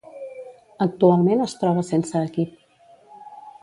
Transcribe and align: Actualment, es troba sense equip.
Actualment, 0.85 1.45
es 1.47 1.55
troba 1.61 1.87
sense 1.93 2.25
equip. 2.31 2.61